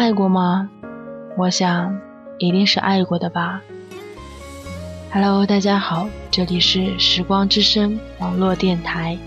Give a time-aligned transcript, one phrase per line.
[0.00, 0.70] 爱过吗？
[1.36, 2.00] 我想，
[2.38, 3.60] 一定是爱过的吧。
[5.12, 9.18] Hello，大家好，这里是时光之声网络电台，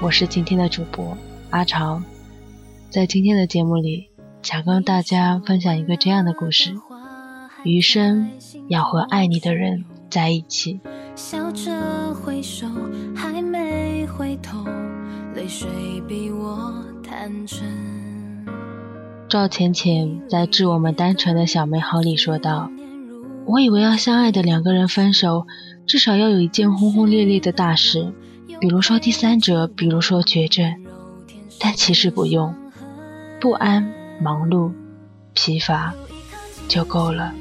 [0.00, 1.16] 我是今天的主播
[1.50, 2.02] 阿长。
[2.90, 4.08] 在今天的节目里，
[4.42, 6.74] 想跟大家分享一个这样的故事：
[7.62, 8.28] 余生
[8.66, 10.80] 要和爱你的人在一起。
[11.14, 12.66] 笑着挥手，
[13.14, 14.64] 还没回头，
[15.36, 15.68] 泪水
[16.08, 16.74] 比我
[17.04, 18.11] 坦诚。
[19.32, 22.70] 赵浅浅在《致我们单纯的小美好》里说道
[23.48, 25.46] ：“我以为要相爱的两个人分手，
[25.86, 28.12] 至少要有一件轰轰烈烈的大事，
[28.60, 30.84] 比如说第三者，比如说绝症。
[31.58, 32.54] 但其实不用，
[33.40, 33.90] 不安、
[34.20, 34.70] 忙碌、
[35.32, 35.94] 疲乏
[36.68, 37.32] 就够了。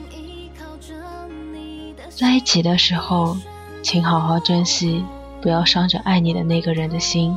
[2.07, 3.35] 在一起的时候，
[3.81, 5.03] 请好好珍惜，
[5.41, 7.35] 不要伤着爱你的那个人的心。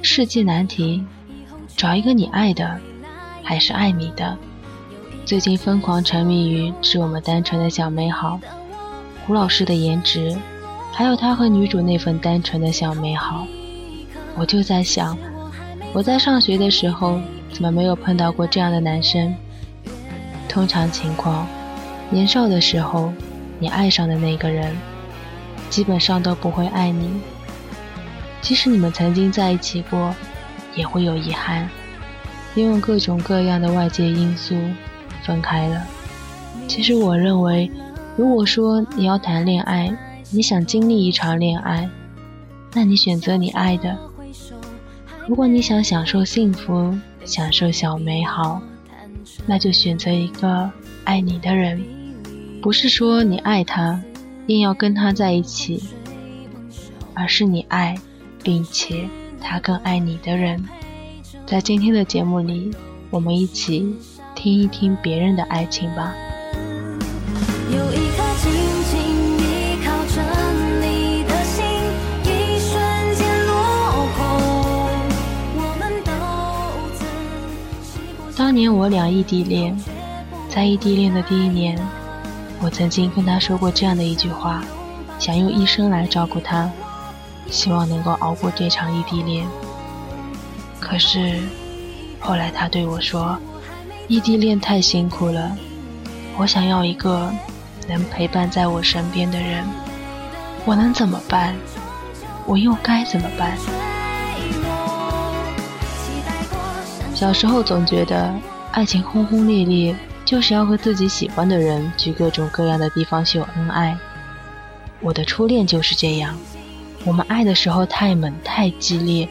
[0.00, 1.02] 世纪难题，
[1.76, 2.78] 找一个你爱的。”
[3.50, 4.38] 还是爱你的。
[5.26, 8.38] 最近疯狂沉迷于《致我们单纯的小美好》，
[9.26, 10.38] 胡老师的颜值，
[10.92, 13.44] 还有他和女主那份单纯的小美好。
[14.36, 15.18] 我就在想，
[15.92, 17.20] 我在上学的时候
[17.52, 19.34] 怎么没有碰到过这样的男生？
[20.48, 21.44] 通常情况，
[22.08, 23.12] 年少的时候，
[23.58, 24.76] 你爱上的那个人，
[25.68, 27.20] 基本上都不会爱你。
[28.40, 30.14] 即使你们曾经在一起过，
[30.76, 31.68] 也会有遗憾。
[32.54, 34.54] 因为各种各样的外界因素
[35.22, 35.86] 分开了。
[36.66, 37.70] 其实我认为，
[38.16, 39.96] 如果说你要谈恋爱，
[40.30, 41.88] 你想经历一场恋爱，
[42.72, 43.96] 那你选择你爱的；
[45.26, 48.60] 如果你想享受幸福、享受小美好，
[49.46, 50.70] 那就选择一个
[51.04, 51.82] 爱你的人。
[52.62, 54.02] 不是说你爱他，
[54.46, 55.82] 硬要跟他在一起，
[57.14, 57.96] 而是你爱，
[58.42, 59.08] 并且
[59.40, 60.62] 他更爱你的人。
[61.50, 62.70] 在今天的节目里，
[63.10, 63.92] 我们一起
[64.36, 66.14] 听一听别人的爱情吧。
[78.36, 79.76] 当年我俩异地恋，
[80.48, 81.76] 在异地恋的第一年，
[82.60, 84.62] 我曾经跟他说过这样的一句话：
[85.18, 86.70] 想用一生来照顾他，
[87.50, 89.44] 希望能够熬过这场异地恋。
[90.80, 91.38] 可是，
[92.18, 93.38] 后来他对我说
[94.08, 95.56] ：“异地恋太辛苦了，
[96.36, 97.30] 我想要一个
[97.86, 99.64] 能陪伴在我身边的人。
[100.64, 101.54] 我能怎么办？
[102.46, 103.56] 我又该怎么办？”
[107.14, 108.34] 小时候总觉得
[108.72, 113.96] 爱情轰轰烈烈，就是要和自己喜欢的人去各种各样的地方秀恩爱。
[115.00, 116.36] 我的初恋就是这样，
[117.04, 119.28] 我们爱的时候太猛太激烈。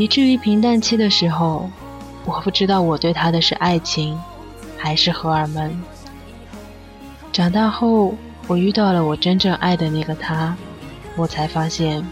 [0.00, 1.68] 以至于平淡期的时候，
[2.24, 4.18] 我不知道我对他的是爱情，
[4.78, 5.78] 还是荷尔蒙。
[7.30, 8.14] 长大后，
[8.46, 10.56] 我遇到了我真正爱的那个他，
[11.16, 12.02] 我才发现，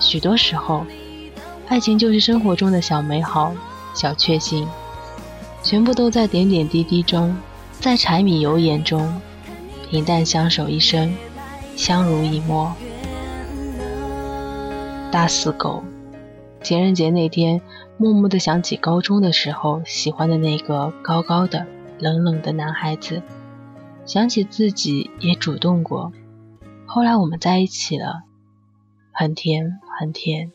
[0.00, 0.84] 许多时候，
[1.68, 3.54] 爱情就是生活中的小美好、
[3.94, 4.66] 小确幸，
[5.62, 7.36] 全部都在点点滴滴中，
[7.78, 9.22] 在柴米油盐中，
[9.88, 11.14] 平淡相守一生，
[11.76, 12.74] 相濡以沫。
[15.12, 15.84] 大死狗。
[16.62, 17.60] 情人节那天，
[17.96, 21.66] 默默地想起高中的时候喜欢的那个高高的、
[21.98, 23.20] 冷冷的男孩子，
[24.06, 26.12] 想起自己也主动过。
[26.86, 28.22] 后来我们在一起了，
[29.12, 30.52] 很甜很甜。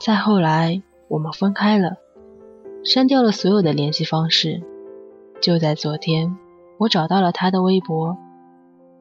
[0.00, 1.96] 再后来我们分开了，
[2.84, 4.62] 删掉了所有的联系方式。
[5.40, 6.36] 就在昨天，
[6.78, 8.16] 我找到了他的微博，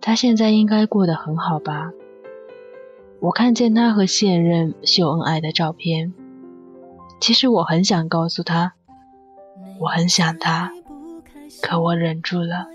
[0.01, 1.91] 他现在应该过得很好吧。
[3.22, 6.12] 我看见他和现任秀恩爱的照片，
[7.20, 8.74] 其实我很想告诉他，
[9.80, 10.72] 我很想他，
[11.62, 12.66] 可我忍住了。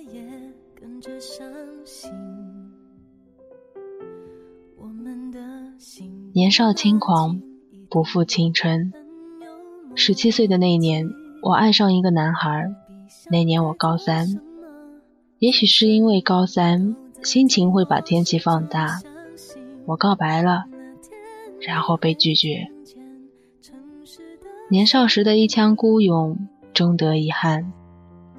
[6.32, 7.42] 年少轻狂，
[7.90, 8.92] 不负青春。
[9.96, 11.10] 十七岁的那年，
[11.42, 12.72] 我爱上一个男孩。
[13.32, 14.40] 那年我高三，
[15.40, 16.94] 也许是因为高三，
[17.24, 19.00] 心情会把天气放大。
[19.86, 20.64] 我告白了，
[21.60, 22.68] 然后被拒绝。
[24.68, 27.72] 年少时的一腔孤勇，终得遗憾。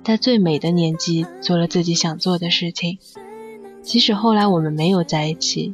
[0.03, 2.99] 在最美的年纪，做了自己想做的事情。
[3.81, 5.73] 即使后来我们没有在一起，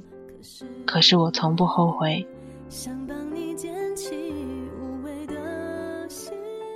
[0.85, 2.27] 可是我从不后悔。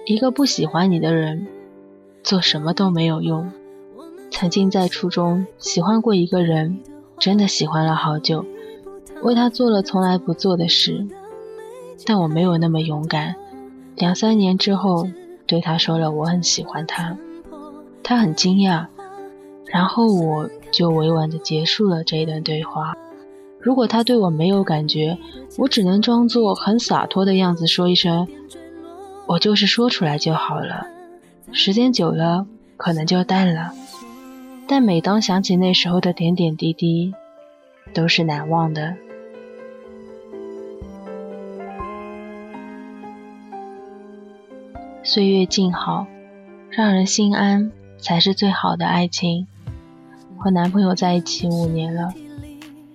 [0.08, 1.48] 一个不喜欢你的人，
[2.24, 3.52] 做什么都没有用。
[4.32, 6.80] 曾经在初中喜欢过一个人，
[7.20, 8.46] 真的喜欢了好久。
[9.24, 11.06] 为他做了从来不做的事，
[12.06, 13.36] 但我没有那么勇敢。
[13.96, 15.08] 两三年之后，
[15.46, 17.18] 对他说了我很喜欢他，
[18.04, 18.86] 他很惊讶，
[19.66, 22.96] 然后我就委婉的结束了这一段对话。
[23.60, 25.18] 如果他对我没有感觉，
[25.58, 28.28] 我只能装作很洒脱的样子说一声，
[29.26, 30.86] 我就是说出来就好了。
[31.52, 32.46] 时间久了，
[32.78, 33.72] 可能就淡了。
[34.68, 37.14] 但每当想起那时候的点点滴滴，
[37.94, 38.96] 都是难忘的。
[45.18, 46.06] 岁月静好，
[46.70, 49.48] 让人心安，才是最好的爱情。
[50.38, 52.14] 和男朋友在一起五年了，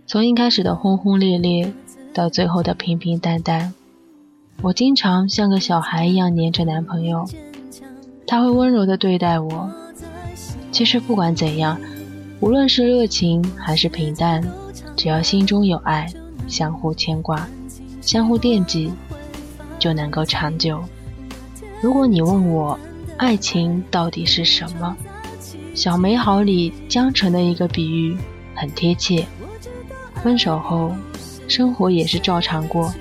[0.06, 1.72] 从一开始的轰轰烈烈，
[2.14, 3.74] 到最后的平平淡淡，
[4.62, 7.28] 我经常像个小孩一样黏着男朋友，
[8.24, 9.72] 他会温柔的对待我。
[10.70, 11.76] 其实不管怎样，
[12.38, 14.40] 无论是热情还是平淡，
[14.94, 16.06] 只要心中有爱，
[16.46, 17.48] 相互牵挂，
[18.00, 18.92] 相互惦记，
[19.80, 20.80] 就能够长久。
[21.82, 22.78] 如果你问我，
[23.16, 24.96] 爱情到底是什么？
[25.74, 28.16] 小美好里江澄的一个比喻
[28.54, 29.26] 很贴切。
[30.22, 30.94] 分手后，
[31.48, 32.94] 生活也是照常过，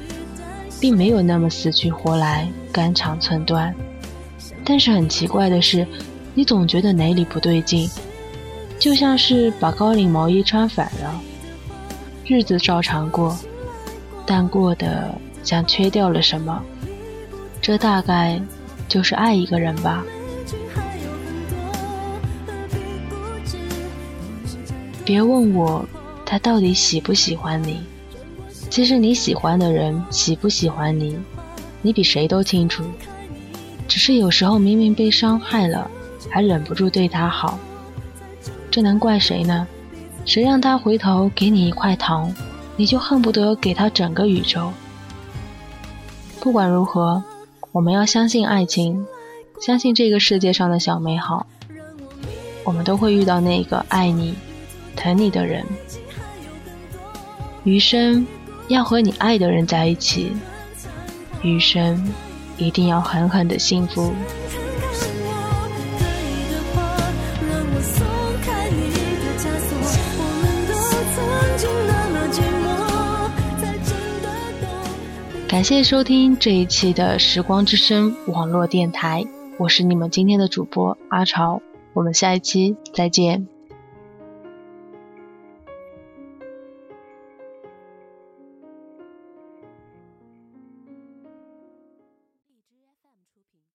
[0.80, 3.72] 并没有那么死去活来、肝肠寸断。
[4.66, 5.86] 但是很奇怪的是，
[6.34, 7.88] 你总觉得哪里不对劲，
[8.80, 11.22] 就像是把高领毛衣穿反了。
[12.26, 13.38] 日子照常过，
[14.26, 15.14] 但过得
[15.44, 16.60] 像缺掉了什么。
[17.62, 18.42] 这大概。
[18.92, 20.04] 就是爱一个人吧。
[25.06, 25.86] 别问我
[26.26, 27.80] 他到底喜不喜欢你，
[28.70, 31.18] 其实你喜欢的人喜不喜欢你，
[31.82, 32.84] 你比谁都清楚。
[33.88, 35.90] 只是有时候明明被伤害了，
[36.30, 37.58] 还忍不住对他好，
[38.70, 39.66] 这能怪谁呢？
[40.26, 42.30] 谁让他回头给你一块糖，
[42.76, 44.70] 你就恨不得给他整个宇宙？
[46.42, 47.24] 不管如何。
[47.72, 49.06] 我们要相信爱情，
[49.62, 51.48] 相信这个世界上的小美好。
[52.66, 54.36] 我们都会遇到那个爱你、
[54.96, 55.66] 疼你的人。
[57.64, 58.28] 余生
[58.68, 60.34] 要和你爱的人在一起，
[61.42, 62.12] 余生
[62.58, 64.14] 一定要狠狠的幸福。
[75.52, 79.26] 感谢收听这一期的时光之声网络电台，
[79.58, 81.62] 我是你们今天的主播阿潮，
[81.92, 83.50] 我们下一期再见。